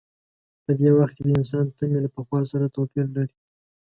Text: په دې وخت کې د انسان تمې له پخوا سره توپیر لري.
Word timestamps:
په 0.63 0.71
دې 0.79 0.89
وخت 0.97 1.13
کې 1.15 1.23
د 1.25 1.29
انسان 1.39 1.65
تمې 1.77 1.99
له 2.05 2.09
پخوا 2.15 2.39
سره 2.51 2.73
توپیر 2.75 3.05
لري. 3.15 3.35